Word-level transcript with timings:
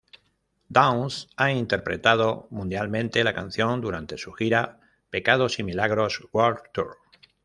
Downs 0.67 1.27
ha 1.35 1.51
interpretado 1.51 2.47
mundialmente 2.49 3.23
la 3.23 3.35
canción 3.35 3.81
durante 3.81 4.17
su 4.17 4.33
gira 4.33 4.79
Pecados 5.11 5.59
y 5.59 5.63
Milagros 5.63 6.27
World 6.33 6.61
Tour. 6.73 6.97